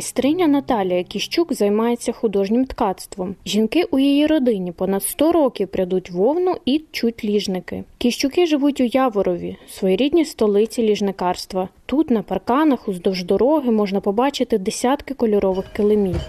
[0.00, 3.34] Майстриня Наталія Кіщук займається художнім ткацтвом.
[3.46, 7.84] Жінки у її родині понад 100 років прядуть вовну і чуть ліжники.
[7.98, 11.68] Кіщуки живуть у Яворові, своєрідній столиці ліжникарства.
[11.86, 16.20] Тут на парканах уздовж дороги можна побачити десятки кольорових килимів.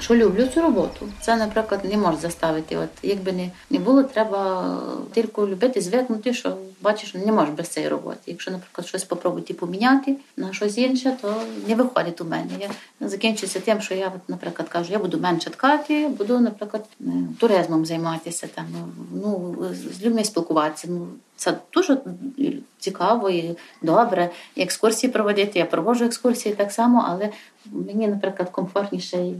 [0.00, 1.08] Що люблю цю роботу.
[1.20, 2.76] Це, наприклад, не можу заставити.
[2.76, 4.64] От якби не, не було, треба
[5.14, 8.18] тільки любити, звикнути, що бачиш, не можеш без цієї роботи.
[8.26, 12.50] Якщо, наприклад, щось спробувати поміняти на щось інше, то не виходить у мене.
[12.60, 12.70] Я
[13.08, 17.04] закінчується тим, що я, наприклад, кажу, я буду менше ткати, буду, наприклад, е,
[17.40, 18.66] туризмом займатися, там,
[19.12, 20.88] ну, з людьми спілкуватися.
[20.90, 21.98] Ну, це дуже
[22.78, 24.30] цікаво і добре.
[24.56, 25.58] Екскурсії проводити.
[25.58, 27.30] Я проводжу екскурсії так само, але
[27.72, 29.32] мені, наприклад, комфортніше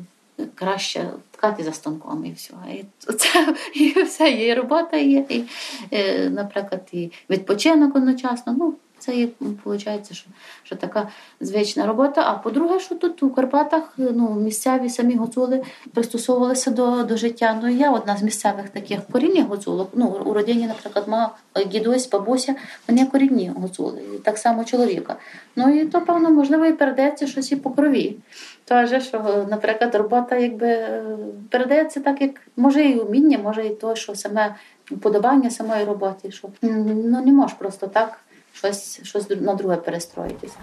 [0.55, 2.55] краще ткати за станком і все.
[2.73, 5.45] І це і все є і робота є, і,
[5.91, 8.57] е, наприклад, і відпочинок одночасно.
[8.59, 10.31] Ну, це є, виходить, що,
[10.63, 11.09] що така
[11.41, 12.25] звична робота.
[12.27, 15.63] А по-друге, що тут у Карпатах ну, місцеві самі гуцули
[15.95, 17.61] пристосовувалися до, до життя.
[17.63, 19.91] Ну, я одна з місцевих таких корінних гуцулок.
[19.93, 21.31] Ну, у родині, наприклад, мама,
[21.67, 22.55] дідусь, бабуся,
[22.89, 25.17] вони корінні гуцули, і так само чоловіка.
[25.57, 28.17] Ну і то, певно, можливо, і передається щось і по крові.
[28.65, 31.03] Тож, що, наприклад, робота якби
[31.51, 36.49] передається так, як може і уміння, може і то, що саме вподобання самої роботи, що
[36.63, 38.21] ну не можеш просто так
[38.59, 40.57] щось, щось на друге перестроїтися.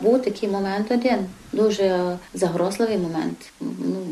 [0.00, 3.52] Був такий момент один, дуже загрозливий момент.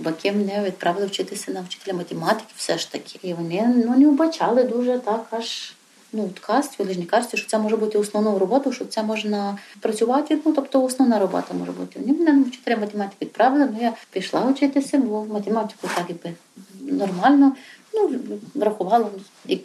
[0.09, 3.19] Ну, баки мене відправили вчитися на вчителя математики, все ж таки.
[3.23, 5.73] І вони ну, не вбачали дуже так аж
[6.13, 10.39] ну, в ткацтві, лижникарстві, що це може бути основною роботою, що це можна працювати.
[10.45, 12.01] Ну, тобто основна робота може бути.
[12.01, 17.53] Вони мене вчителя математики відправили, ну я пішла вчитися, бо математику так і нормально.
[17.99, 18.11] Ну,
[18.55, 19.07] врахувала,
[19.47, 19.59] і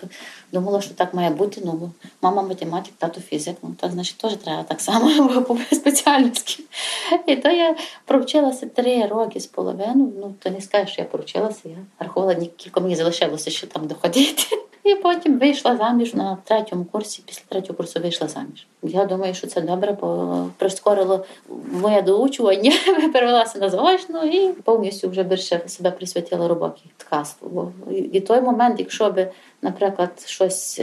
[0.51, 1.61] думала, що так має бути.
[1.65, 3.55] Ну, мама математик, тато фізик.
[3.63, 6.63] Ну, так, значить, теж треба так само по спеціальності.
[7.27, 10.13] І то я провчилася три роки з половиною.
[10.17, 11.61] Ну, то не скажеш, що я провчилася.
[11.65, 14.43] Я рахувала, кілька мені залишилося ще там доходити.
[14.83, 17.23] І потім вийшла заміж на третьому курсі.
[17.25, 18.67] Після третього курсу вийшла заміж.
[18.83, 21.25] Я думаю, що це добре, бо прискорило
[21.71, 22.71] моє доучування,
[23.13, 27.49] перевелася на заочну і повністю вже більше себе присвятила роботі ткацтву.
[27.49, 30.81] Бо і той момент, якщо би, наприклад, щось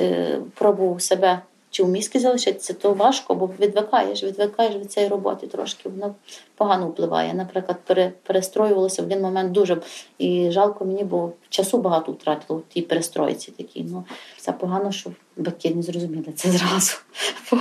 [0.54, 1.40] пробував себе
[1.70, 6.14] чи в мізки залишитися, то важко, бо відвикаєш, відвикаєш від цієї роботи трошки, Вона
[6.56, 7.34] погано впливає.
[7.34, 7.78] Наприклад,
[8.22, 9.82] перестроювалася в один момент дуже
[10.18, 13.86] і жалко мені, бо часу багато втратило в тій перестройці такій.
[13.90, 14.04] Ну,
[14.40, 16.96] це погано, що батьки не зрозуміли це зразу.
[17.50, 17.58] Бо,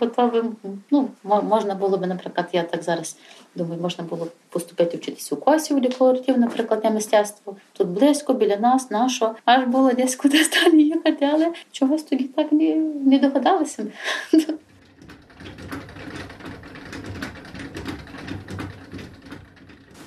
[0.00, 0.52] бо то
[0.90, 3.16] ну, можна було б, наприклад, я так зараз
[3.54, 7.56] думаю, можна було б поступити вчитися у Косів, декоратив, наприклад, на мистецтво.
[7.72, 9.34] Тут близько, біля нас, нашого.
[9.44, 13.86] Аж було десь кудись далі їхати, але чогось тоді так не, не догадалися.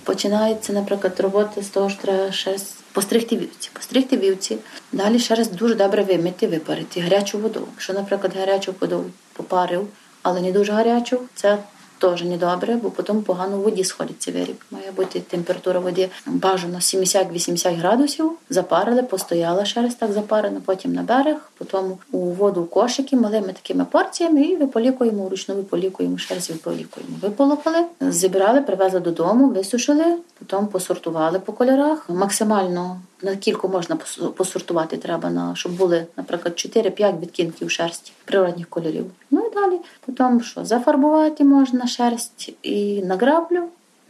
[0.04, 2.58] Починається, наприклад, робота з того, що треба ще
[2.94, 3.70] постригти вівці.
[3.74, 4.58] Постригти вівці,
[4.92, 7.68] далі ще раз дуже добре вимити, випарити гарячу воду.
[7.72, 9.88] Якщо, наприклад, гарячу воду попарив,
[10.22, 11.58] але не дуже гарячу, це
[12.02, 14.56] теж не добре, бо потім погано в воді сходиться виріб.
[14.72, 18.32] Має бути температура води бажано 70-80 градусів.
[18.50, 24.42] Запарили, постояла шерсть так запарена, потім на берег, потім у воду кошики малими такими порціями
[24.42, 27.14] і виполікуємо вручну, виполікуємо шерсть, виполікуємо.
[27.22, 32.10] Виполокали, зібрали, привезли додому, висушили, потім посортували по кольорах.
[32.10, 33.98] Максимально на кілько можна
[34.36, 39.06] посортувати треба на щоб були, наприклад, 4-5 відтінків шерсті природних кольорів.
[39.32, 43.64] Ну і далі потім що зафарбувати можна шерсть і на граблю,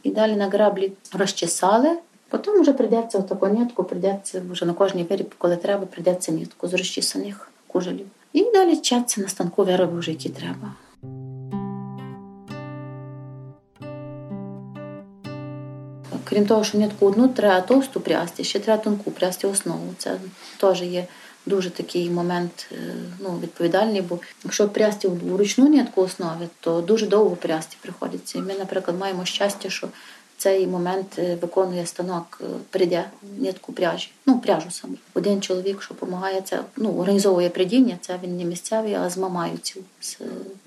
[0.04, 1.98] і далі на граблі розчесали.
[2.30, 6.74] Потім вже прийдеться отаку нитку, прийдеться вже на кожній виріб, коли треба, прийдеться нитку з
[6.74, 8.08] розчесаних кужелів.
[8.34, 10.74] І далі чаться на станку вироби вже які треба.
[16.32, 19.94] Крім того, що нитку одну треба товсту прясти, ще треба тонку прясти основу.
[19.98, 20.18] Це
[20.58, 21.08] теж є
[21.46, 22.76] дуже такий момент е,
[23.20, 28.38] ну, відповідальний, бо якщо прясти вручну нитку основи, то дуже довго прясти приходиться.
[28.38, 29.88] І ми, наприклад, маємо щастя, що
[30.38, 33.06] цей момент е, виконує станок, е, прийде
[33.38, 34.96] нитку пряжі, ну пряжу саму.
[35.14, 39.84] Один чоловік, що допомагає це, ну організовує придіння, це він не місцевий, а з мамаюців.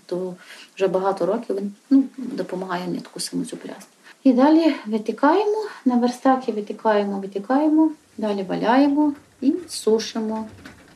[0.06, 0.34] То
[0.76, 3.86] вже багато років він ну, допомагає нитку саму цю прясти.
[4.24, 10.46] І далі витикаємо, на верстаки витикаємо, витикаємо, далі валяємо і сушимо,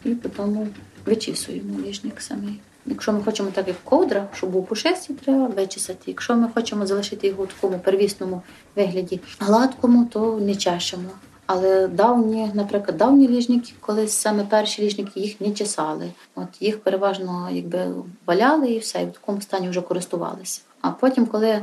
[0.05, 0.69] і потім
[1.07, 2.61] вичісуємо ліжник самий.
[2.87, 6.03] Якщо ми хочемо так, як ковдра, щоб був пушистий, треба вичесати.
[6.07, 8.43] Якщо ми хочемо залишити його в такому первісному
[8.77, 11.11] вигляді гладкому, то не чешемо.
[11.47, 16.11] Але давні, наприклад, давні ліжники, колись саме перші ліжники їх не чесали.
[16.35, 17.95] От їх переважно якби
[18.27, 20.61] валяли і все, і в такому стані вже користувалися.
[20.81, 21.63] А потім, коли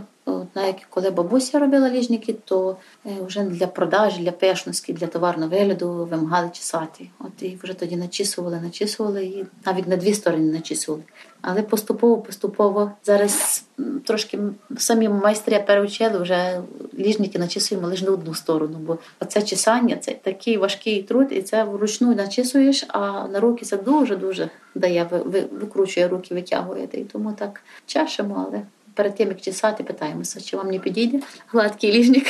[0.56, 6.07] навіть коли бабуся робила ліжники, то е, вже для продажі, для пешності, для товарного вигляду
[6.12, 7.09] вимагали чесати.
[7.19, 11.03] От і вже тоді начісували, начісували і навіть на дві сторони начісували.
[11.41, 13.65] Але поступово-поступово зараз
[14.06, 14.39] трошки
[14.77, 16.62] самі майстри переучили, вже
[16.94, 18.77] ліжники начісуємо лише на одну сторону.
[18.77, 23.77] Бо оце чесання це такий важкий труд, і це вручну начісуєш, а на руки це
[23.77, 25.09] дуже-дуже дає,
[25.51, 26.88] викручує руки, витягує.
[26.91, 28.62] І тому так чешемо, але
[28.95, 32.25] перед тим як чесати, питаємося, чи вам не підійде гладкий ліжник,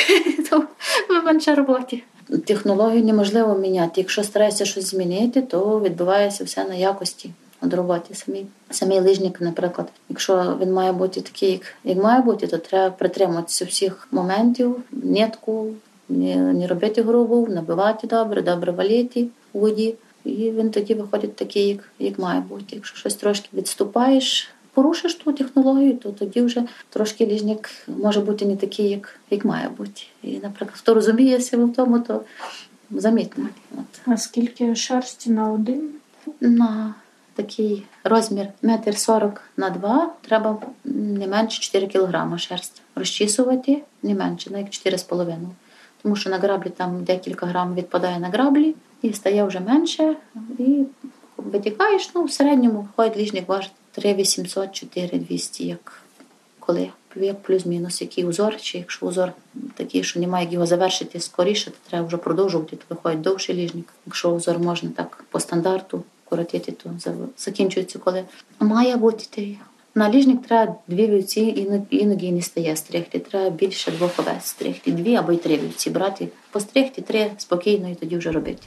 [1.09, 2.03] ви менше роботі.
[2.45, 4.01] Технологію неможливо міняти.
[4.01, 7.29] Якщо стараєшся щось змінити, то відбувається все на якості
[7.63, 8.15] від роботи.
[8.15, 12.95] Самі самий лижник, наприклад, якщо він має бути такий, як як має бути, то треба
[12.95, 15.67] притримуватися всіх моментів, нитку,
[16.09, 19.95] не, не робити грубу, набивати добре, добре валіти у воді.
[20.25, 22.65] І він тоді виходить такий, як як має бути.
[22.75, 28.55] Якщо щось трошки відступаєш, порушиш ту технологію, то тоді вже трошки ліжник може бути не
[28.55, 30.01] такий, як як має бути.
[30.23, 32.21] І, наприклад, хто розуміється в тому, то
[32.91, 33.47] замітно.
[33.73, 34.01] От.
[34.05, 35.89] А скільки шерсті на один?
[36.41, 36.95] На
[37.35, 42.81] такий розмір метр сорок на два треба не менше 4 кілограма шерсті.
[42.95, 45.35] Розчісувати не менше, навіть 4,5.
[46.03, 50.15] Тому що на граблі там декілька грам відпадає на граблі і стає вже менше.
[50.59, 50.83] І
[51.37, 56.01] витікаєш, ну в середньому входить ліжник важить 3800, 4200, як
[56.59, 59.31] коли як плюс-мінус, який узор, чи якщо узор
[59.73, 63.85] такий, що немає як його завершити скоріше, то треба вже продовжувати, то виходить довший ліжник.
[64.05, 66.89] Якщо узор можна так по стандарту коротити, то
[67.37, 68.23] закінчується, коли
[68.59, 69.57] має бути.
[69.97, 73.19] На ліжник треба дві вівці, іноді не стає стригти.
[73.19, 77.95] Треба більше двох овець стригти, дві або й три вівці брати, постригти три спокійно і
[77.95, 78.61] тоді вже робити.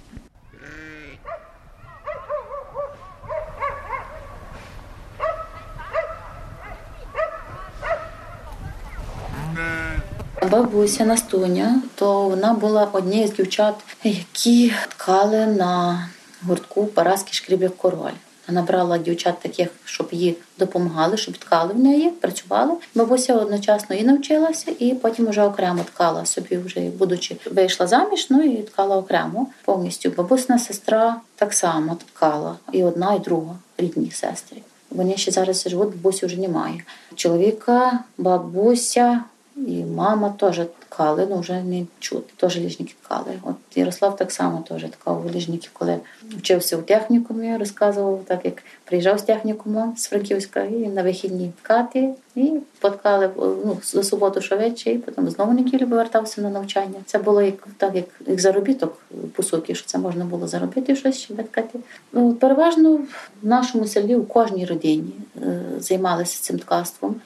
[10.43, 13.75] Бабуся Настуня, то вона була однією з дівчат,
[14.05, 16.09] які ткали на
[16.47, 18.13] гуртку Параски шкрібів король.
[18.49, 22.75] Вона брала дівчат таких, щоб їй допомагали, щоб ткали в неї, працювали.
[22.95, 28.43] Бабуся одночасно і навчилася, і потім вже окремо ткала собі, вже будучи вийшла заміж, ну
[28.43, 30.11] і ткала окремо повністю.
[30.11, 34.59] Бабусина сестра так само ткала, і одна, і друга рідні сестри.
[34.91, 36.85] Вони ще зараз живуть, бабусі вже немає.
[37.15, 39.21] Чоловіка, бабуся,
[39.67, 43.41] і мама теж ткали, ну вже не чути, теж ліжники ткали.
[43.43, 45.99] От Ярослав так само теж ткав ліжники, коли
[46.39, 52.15] вчився у технікумі, розказував, так як приїжджав з технікуму з Франківська і на вихідні ткати,
[52.35, 57.01] і поткали ну, за суботу швидше, і потім знову неділю повертався на навчання.
[57.07, 58.99] Це було як так, як, як заробіток
[59.35, 61.79] по суті, що це можна було заробити щось, щоб ткати.
[62.13, 62.95] Ну, переважно
[63.43, 65.13] в нашому селі у кожній родині
[65.43, 67.21] е, займалися цим ткацтвом.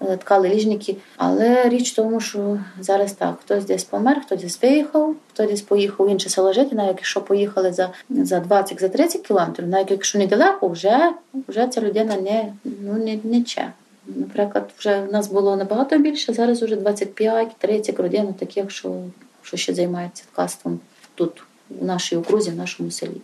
[0.00, 0.96] Е, ткали ліжники.
[1.16, 5.62] Але річ в тому, що зараз так, хтось десь помер, хтось десь виїхав, хтось десь
[5.62, 9.90] поїхав в інше село жити, навіть якщо поїхали за за 20 за 30 кілометрів, навіть
[9.90, 11.12] якщо недалеко, вже
[11.48, 13.72] вже ця людина не ну, не, не че.
[14.06, 18.94] Наприклад, вже в нас було набагато більше, зараз вже 25-30 родин таких, що,
[19.42, 20.80] що ще займаються ткацтвом
[21.14, 23.20] тут, в нашій окрузі, в нашому селі.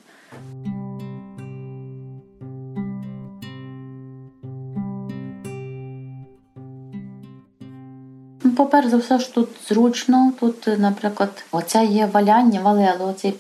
[8.63, 10.33] По-перше за все, що тут зручно.
[10.41, 13.35] Тут, наприклад, оце є валяння, валело, оцей,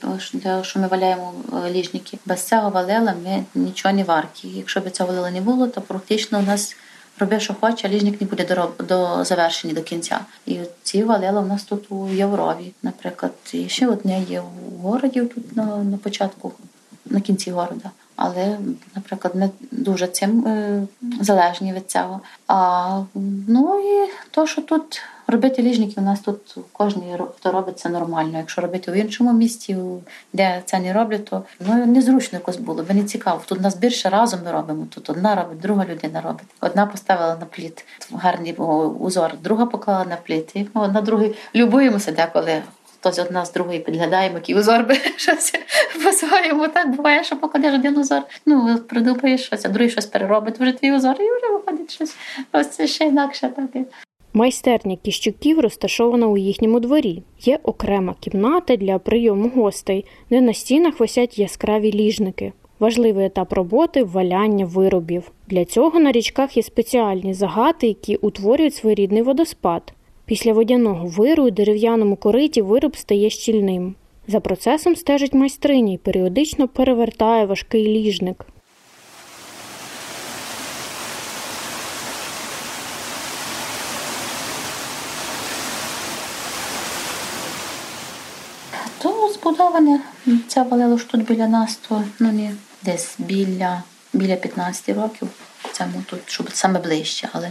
[0.62, 1.33] що ми валяємо
[1.67, 2.19] е, ліжники.
[2.26, 4.49] Без цього валела ми нічого не варті.
[4.49, 6.76] Якщо б цього валела не було, то практично у нас
[7.19, 10.21] роби, що хоче, а ліжник не буде до, до завершення, до кінця.
[10.47, 13.33] І ці валела у нас тут у Єврові, наприклад.
[13.52, 16.52] І ще одне є в городі тут на, на початку,
[17.07, 17.91] на кінці города.
[18.16, 18.59] Але,
[18.95, 20.83] наприклад, ми дуже цим е,
[21.21, 22.21] залежні від цього.
[22.47, 23.00] А
[23.49, 27.02] ну і то, що тут робити ліжники, у нас тут кожен
[27.37, 28.38] хто робить це нормально.
[28.38, 29.76] Якщо робити в іншому місті,
[30.33, 33.40] де це не роблять, то ну незручно якось було, бо не цікаво.
[33.47, 34.87] Тут нас більше разом ми робимо.
[34.90, 36.47] Тут одна робить, друга людина робить.
[36.61, 40.50] Одна поставила на пліт гарний узор, друга поклала на пліт.
[40.54, 42.62] І ну, на другий любуємося деколи
[43.03, 45.53] хтось одна з другої підглядаємо, який узор би щось
[46.05, 46.69] по-своєму.
[46.69, 48.23] Так буває, що покладеш один узор.
[48.47, 52.17] Ну, придумаєш щось, а другий щось переробить, вже твій узор, і вже виходить щось.
[52.53, 53.85] Ось це ще інакше таке.
[54.33, 57.23] Майстерня кіщуків розташована у їхньому дворі.
[57.41, 62.53] Є окрема кімната для прийому гостей, де на стінах висять яскраві ліжники.
[62.79, 65.31] Важливий етап роботи валяння виробів.
[65.49, 69.93] Для цього на річках є спеціальні загати, які утворюють своєрідний водоспад.
[70.26, 73.95] Після водяного виру у дерев'яному кориті вироб стає щільним.
[74.29, 78.47] За процесом стежить майстриня і періодично перевертає важкий ліжник.
[88.99, 90.00] То збудоване,
[90.49, 95.29] це валило тут біля нас, то ну не десь біля біля 15 років.
[95.73, 97.50] Це тут, щоб саме ближче, але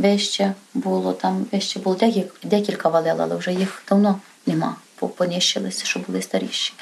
[0.00, 1.96] вище було там, вище було
[2.42, 4.76] декілька, валил, але вже їх давно нема,
[5.16, 6.72] понищилися, що були старіші.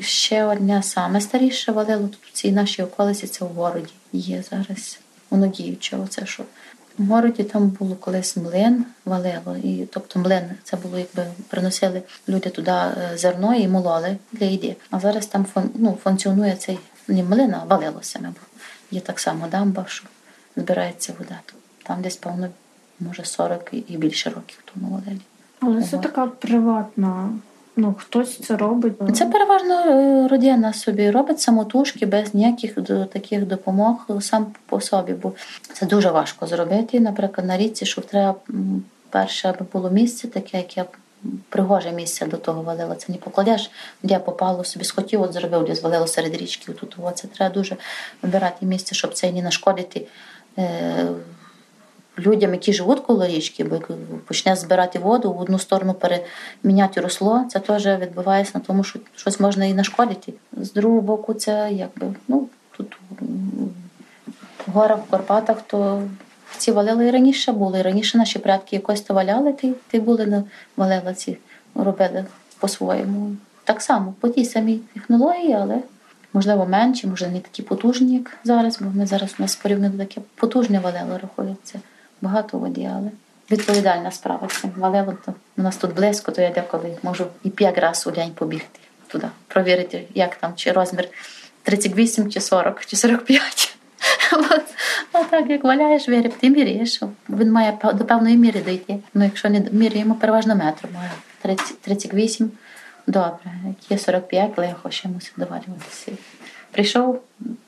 [0.00, 4.98] Ще одне саме старіше валило тут у цій нашій околиці, це в городі є зараз.
[5.30, 6.44] Воно діюче, оце що.
[6.98, 12.50] В городі там було колись млин валило, і тобто млин це було, якби приносили люди
[12.50, 14.76] туди е, зерно і мололи для їди.
[14.90, 16.78] А зараз там фон, ну, функціонує цей
[17.08, 18.32] не млин, а валило саме.
[18.90, 20.04] Є так само дамба, що
[20.56, 21.40] збирається вода.
[21.86, 22.48] Там десь, певно,
[23.00, 25.20] може 40 і більше років тому валелі.
[25.60, 27.30] Але це така приватна.
[27.76, 28.92] Ну, хтось це робить.
[29.14, 32.74] Це переважно е, родина собі робить самотужки без ніяких
[33.12, 35.32] таких допомог сам по собі, бо
[35.72, 37.00] це дуже важко зробити.
[37.00, 38.34] Наприклад, на річці, що треба
[39.10, 40.84] перше, аби було місце, таке, яке
[41.48, 42.94] пригоже місце до того валила.
[42.94, 43.70] Це не покладеш,
[44.02, 46.72] де попало собі схотів, от зробив, де звалило серед річки.
[46.72, 47.76] Тут це треба дуже
[48.22, 50.06] вибирати місце, щоб це не нашкодити.
[52.18, 53.80] Людям, які живуть коло річки, бо
[54.26, 59.40] почне збирати воду, в одну сторону переміняти росло, це теж відбувається на тому, що щось
[59.40, 60.32] можна і нашкодити.
[60.56, 62.96] З другого боку, це якби ну тут
[64.66, 66.02] в горах, в Карпатах, то
[66.56, 67.78] ці валили і раніше були.
[67.78, 70.44] І раніше наші предки якось то валяли, ти, ти були на
[70.76, 71.38] валила ці
[71.74, 72.24] робили
[72.58, 73.36] по-своєму.
[73.64, 75.78] Так само, по тій самій технології, але
[76.32, 80.20] можливо менші, може не такі потужні, як зараз, бо ми зараз у нас порівняно таке
[80.34, 81.80] потужне валело рахується
[82.24, 83.10] багато води, але
[83.50, 85.18] відповідальна справа цим валилом.
[85.26, 88.80] То у нас тут близько, то я деколи можу і п'ять разів у день побігти
[89.06, 91.08] туди, провірити, як там, чи розмір
[91.62, 93.76] 38, чи 40, чи 45.
[95.12, 97.02] А так, як валяєш виріб, ти міряєш.
[97.28, 98.98] Він має до певної міри дійти.
[99.14, 101.10] Ну, якщо не міряємо, переважно метр має
[101.80, 102.50] 38,
[103.06, 103.52] добре.
[103.90, 106.12] Є 45, легко ще мусить доварюватися.
[106.70, 107.20] Прийшов,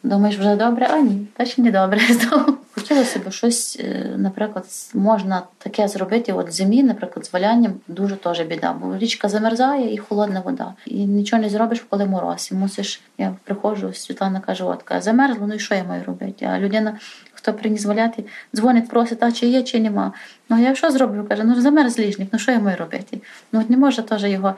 [0.03, 2.01] думаєш, вже добре, а ні, та ще не добре.
[2.89, 4.65] Хотілося б щось, е, наприклад,
[4.95, 6.33] можна таке зробити.
[6.33, 10.75] От зимі, наприклад, з валянням дуже теж біда, бо річка замерзає і холодна вода.
[10.87, 12.49] І нічого не зробиш, коли мороз.
[12.53, 16.45] І мусиш, я приходжу, Світлана каже, от замерзло, ну і що я маю робити?
[16.53, 16.99] А людина
[17.47, 18.25] хто приніс валяти,
[18.55, 20.13] дзвонить, просить, а чи є, чи нема.
[20.49, 21.25] Ну я що зроблю?
[21.29, 23.21] Каже, ну замерз ліжник, ну що я маю робити?
[23.53, 24.55] Ну от не може теж його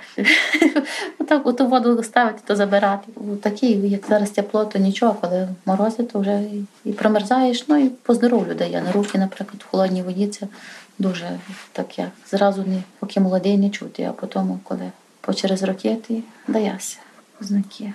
[1.28, 3.12] так у ту воду ставити, то забирати.
[3.42, 6.42] Такі, як зараз тепло, то нічого, коли морози, то вже
[6.84, 8.82] і промерзаєш, ну і по здоров'ю дає.
[8.82, 10.46] На руки, наприклад, в холодній воді це
[10.98, 11.38] дуже
[11.72, 12.08] таке.
[12.30, 14.90] Зразу не поки молодий не чути, а потім, коли
[15.20, 16.98] по через роки, ти даєшся
[17.40, 17.92] знаки.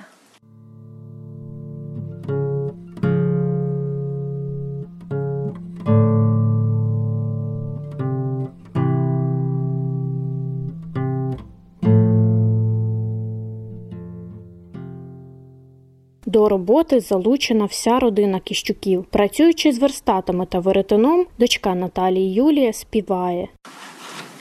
[16.34, 19.06] До роботи залучена вся родина Кіщуків.
[19.06, 23.48] Працюючи з верстатами та веретеном, дочка Наталії Юлія співає.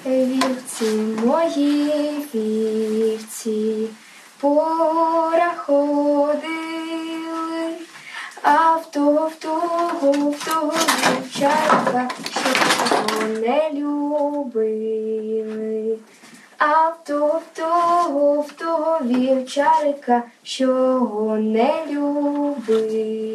[0.07, 0.85] Вівці
[1.27, 1.91] мої
[2.35, 3.87] вівці
[4.41, 6.43] пораходили,
[8.43, 15.72] а в того, в того, в того вівчарка, що його не любили.
[16.65, 20.67] А в того, в того, в того вівчарика, що
[21.41, 23.31] не любили.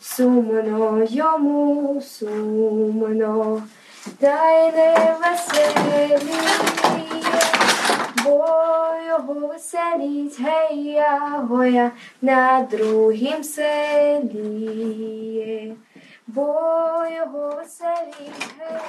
[0.00, 3.62] Сумно йому, сумно,
[4.18, 6.20] та й не веселіє,
[8.24, 8.46] бо
[9.08, 11.90] його веселіть гея гоя
[12.22, 14.46] на другім селі,
[16.26, 16.42] бо
[17.16, 18.82] його веселіть гея.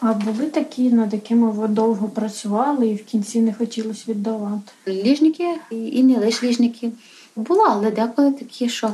[0.00, 4.72] А були такі, над якими ви довго працювали і в кінці не хотілося віддавати?
[4.88, 6.92] Ліжники і і не лише ліжники.
[7.36, 8.92] Було, але деколи такі, що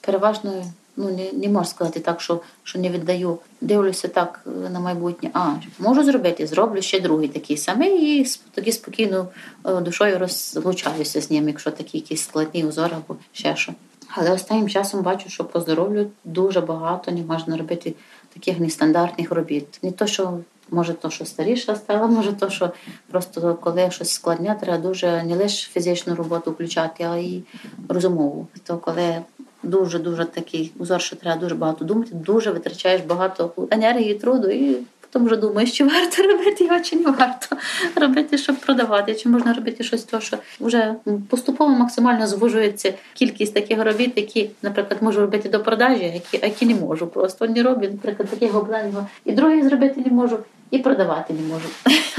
[0.00, 0.64] переважно
[0.96, 3.38] ну, не, не можу сказати так, що, що не віддаю.
[3.60, 4.40] Дивлюся так
[4.72, 5.30] на майбутнє.
[5.32, 9.28] А, можу зробити, зроблю ще другий такий самий і тоді спокійно
[9.66, 13.72] е, душою розлучаюся з ним, якщо такі якісь складні узори або ще що.
[14.18, 17.94] Але останнім часом бачу, що по здоров'ю дуже багато не можна робити
[18.34, 19.78] таких нестандартних робіт.
[19.82, 20.38] Не то, що
[20.70, 22.70] може то, що старіша стала, може то, що
[23.10, 27.42] просто коли щось складне, треба дуже не лише фізичну роботу включати, а й
[27.88, 28.46] розумову.
[28.62, 29.22] То коли
[29.62, 34.76] дуже дуже такий узор, що треба дуже багато думати, дуже витрачаєш багато енергії, труду і.
[35.10, 37.56] Потім вже думаєш, чи варто робити його, чи не варто
[37.94, 40.94] робити, щоб продавати, чи можна робити щось, то що вже
[41.30, 46.74] поступово максимально звужується кількість таких робіт, які, наприклад, можу робити до продажі, які, які не
[46.74, 47.06] можу.
[47.06, 50.38] Просто не роблю, наприклад, таких гобленого, і другий зробити не можу,
[50.70, 51.68] і продавати не можу.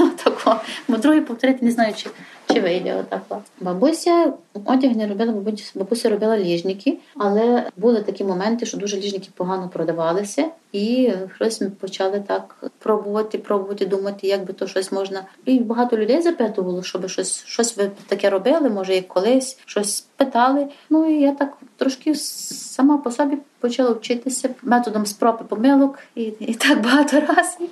[0.00, 0.60] Отако.
[0.88, 2.10] Бо другий повторити не знаю, чи,
[2.52, 3.42] чи вийде отако.
[3.60, 4.32] Бабуся
[4.64, 5.32] одяг не робила,
[5.74, 11.70] бабуся, робила ліжники, але були такі моменти, що дуже ліжники погано продавалися, і щось ми
[11.70, 15.24] почали так пробувати, пробувати, думати, як би то щось можна.
[15.44, 20.66] І багато людей запитувало, щоб щось, щось ви таке робили, може, як колись, щось питали.
[20.90, 26.22] Ну і я так трошки сама по собі почала вчитися методом спроб і помилок, і,
[26.22, 27.68] і так багато разів.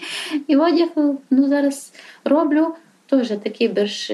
[0.46, 0.88] І одяг
[1.30, 1.92] ну, зараз
[2.24, 2.74] роблю.
[3.08, 4.10] Теж такий більш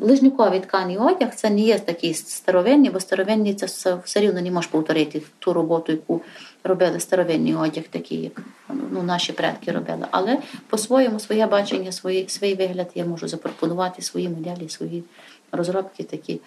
[0.00, 3.66] лижниковий тканий одяг, це не є такий старовинний, бо старовинний це
[4.04, 6.22] все, рівно не можеш повторити ту роботу, яку
[6.64, 8.42] робили старовинний одяг, такий, як
[8.90, 10.06] ну, наші предки робили.
[10.10, 15.04] Але по-своєму своє бачення, свій, свій вигляд я можу запропонувати свої моделі, свої
[15.52, 16.40] розробки такі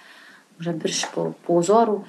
[0.59, 2.05] вже більш по, по узору.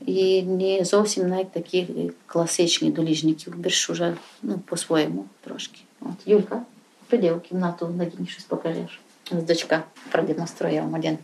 [0.00, 1.86] І не зовсім навіть такі
[2.26, 5.80] класичні доліжників, більш уже ну, по-своєму трошки.
[6.00, 6.62] От, Юлька,
[7.06, 9.00] прийди в кімнату, Надіні щось покажеш.
[9.30, 11.18] З дочка продемонструє вам один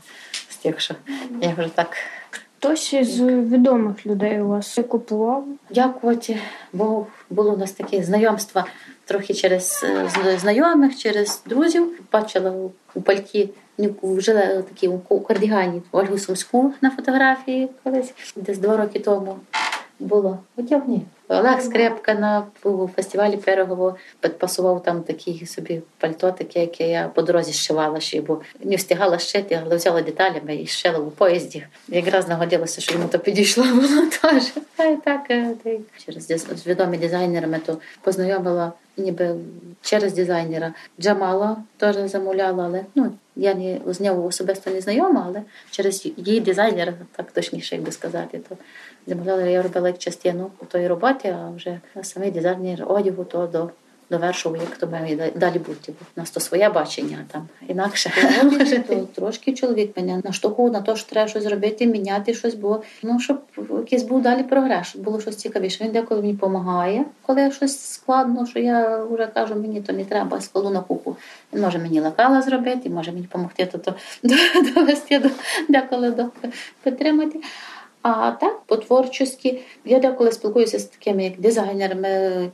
[0.49, 0.95] з тих, що
[1.41, 1.97] я вже так
[2.63, 5.45] Хтось із відомих людей у вас купував?
[5.71, 6.39] дякувати
[6.73, 7.07] Богу.
[7.31, 8.65] Було у нас таке знайомство
[9.13, 9.85] трохи через
[10.25, 12.01] е, знайомих, через друзів.
[12.13, 12.51] Бачила
[12.95, 18.99] у- пальті, ну, жила такі у кардігані Ольгу Сумську на фотографії колись, десь два роки
[18.99, 19.37] тому
[20.03, 20.39] було.
[20.57, 21.03] Одягні.
[21.29, 22.47] Олег Скрепка на
[22.97, 28.41] фестивалі Пирогово підпасував там такі собі пальто, таке, яке я по дорозі зшивала ще, бо
[28.65, 31.67] не встигала шити, але взяла деталями і шила у поїзді.
[31.89, 34.53] Якраз нагодилося, що йому то підійшло було теж.
[34.77, 35.55] Та й так е,
[36.07, 39.35] через з відомими дизайнерами то познайомила ніби
[39.83, 40.75] через дизайнера.
[41.01, 43.12] Джамала теж замовляла, але ну
[43.43, 47.93] я не з нього особисто не знайома, але через її дизайнера, так точніше, як би
[47.93, 48.57] сказати, то
[49.07, 53.71] замовляла, я робила як частину тої роботи, а вже самий дизайнер одягу то до.
[54.11, 55.93] Довершував, як то має далі бути.
[56.17, 58.13] У нас то своє бачення, там інакше.
[58.89, 63.21] то трошки чоловік мене наштовхував на те, що треба щось зробити, міняти щось, бо ну
[63.21, 65.85] щоб якийсь був далі прогрес, щоб було щось цікавіше.
[65.85, 70.41] Він деколи мені допомагає, коли щось складно, що я вже кажу, мені то не треба,
[70.41, 71.17] складу на купу.
[71.53, 73.95] Він може мені лекала зробити, може мені допомогти то, то
[74.75, 75.29] довести до
[75.69, 76.25] деколи до
[76.83, 77.41] підтримати.
[78.03, 82.51] А так, по творчості, я деколи спілкуюся з такими як дизайнерами,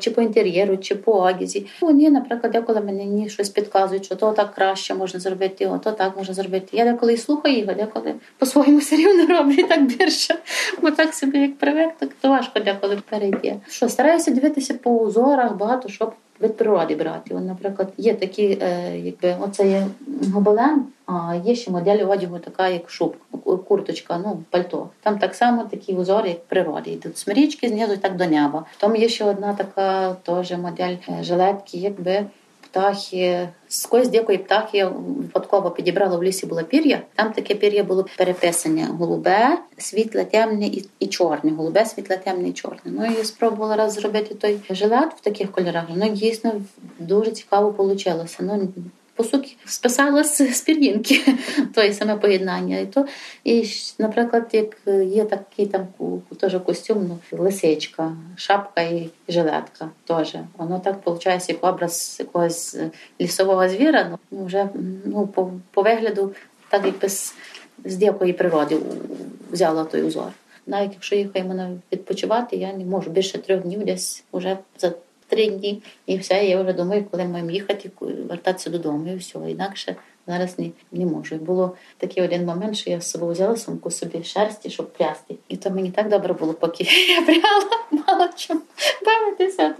[0.00, 1.66] чи по інтер'єру, чи по одязі.
[1.80, 6.16] Вони, наприклад, деколи мені щось підказують, що то так краще можна зробити, о, то так
[6.16, 6.76] можна зробити.
[6.76, 10.34] Я деколи і слухаю а деколи по-своєму все рівно роблю так більше.
[10.82, 13.60] Бо так собі як привик, так то важко деколи перейти.
[13.68, 17.34] Що стараюся дивитися по узорах, багато щоб від природи брати.
[17.34, 19.86] От, наприклад, є такі, е, якби оце є
[20.32, 23.16] гобелен, а є ще модель одягу, така як шуб,
[23.68, 24.88] курточка, ну пальто.
[25.02, 26.90] Там так само такі узори, як в природі.
[26.90, 28.64] Йдуть смирічки знизу так до неба.
[28.78, 32.26] Там є ще одна така теж модель е, жилетки, якби.
[32.72, 33.48] Птахи.
[33.82, 37.02] Якоїсь дикої птахи випадково підібрала в лісі було пір'я.
[37.14, 41.50] Там таке пір'я було переписане: голубе, світле, темне і, і чорне.
[41.50, 42.80] Голубе, світле, темне і чорне.
[42.84, 45.84] Ну і спробувала раз зробити той жилет в таких кольорах.
[45.94, 46.52] Ну дійсно
[46.98, 48.26] дуже цікаво вийшло.
[48.40, 48.68] Ну
[49.22, 51.20] по суті, списалось з пір'їнки,
[51.74, 52.78] то саме поєднання.
[52.78, 53.06] І то,
[53.44, 53.64] і,
[53.98, 55.86] наприклад, як є такий там
[56.40, 60.34] теж костюм, ну, лисичка, шапка і жилетка теж.
[60.56, 62.76] Воно так виходить, як образ якогось
[63.20, 64.68] лісового звіра, ну вже
[65.04, 66.34] ну, по, по вигляду,
[66.68, 68.78] так якби з дикої природи
[69.50, 70.32] взяла той узор.
[70.66, 74.92] Навіть якщо їхаємо відпочивати, я не можу більше трьох днів десь вже за
[75.32, 76.44] три дні, і все.
[76.44, 79.38] Я вже думаю, коли маємо їхати, вертатися додому, і все.
[79.48, 81.34] Інакше зараз не, не можу.
[81.34, 85.34] І було такий один момент, що я з собою взяла сумку собі шерсті, щоб прясти.
[85.48, 88.62] І то мені так добре було, поки я пряла, мало чим
[89.06, 89.74] бавитися.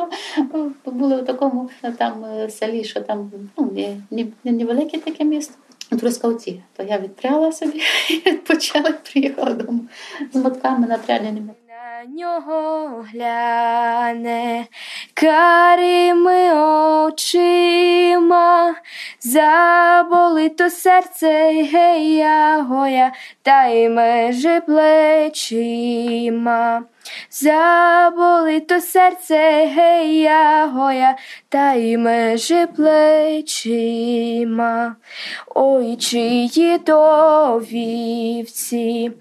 [0.53, 4.27] То були в такому там селі, що там ну, не, не,
[4.99, 5.55] таке місто.
[6.01, 7.81] Трускавці, то я відпряла собі
[8.25, 9.81] і і приїхала додому
[10.33, 11.51] з мотками напряляними.
[12.09, 14.67] Нього гляне
[15.15, 16.53] карими
[17.07, 18.75] очима,
[19.21, 23.13] заболито серце гея гоя,
[23.43, 25.73] та й межи плечима.
[27.31, 31.17] Заболито серце гея гоя,
[31.49, 34.17] та й межи плечима.
[35.55, 39.13] Ой, чиї то вівці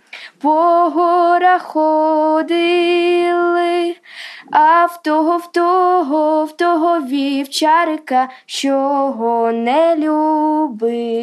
[0.42, 0.50] по
[0.90, 2.76] горах ходили,
[4.52, 11.18] а в того, в того, в того вівчарика, що не любили,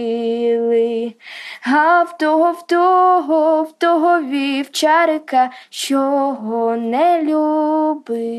[1.62, 8.38] а в того, в того, в того вівчарика, що не любили.